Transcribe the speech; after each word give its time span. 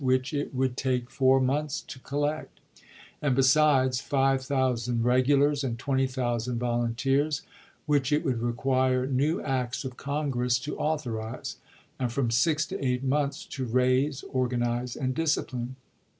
which 0.03 0.33
it 0.33 0.51
would 0.51 0.75
take 0.75 1.11
four 1.11 1.39
months 1.39 1.79
to 1.81 1.99
collect; 1.99 2.59
and, 3.21 3.35
besides, 3.35 4.01
5000 4.01 5.03
regulars 5.05 5.63
and 5.63 5.77
20,000 5.77 6.57
volunteers, 6.57 7.43
which 7.85 8.11
it 8.11 8.25
would 8.25 8.41
require 8.41 9.05
new 9.05 9.39
acts 9.43 9.85
of 9.85 9.97
Congress 9.97 10.57
to 10.57 10.75
authorize 10.79 11.57
and 11.99 12.11
from 12.11 12.31
six 12.31 12.65
to 12.65 12.83
eight 12.83 13.03
months 13.03 13.45
to 13.45 13.63
raise, 13.63 14.23
organize, 14.33 14.95
and 14.95 15.13
discipline. 15.13 15.75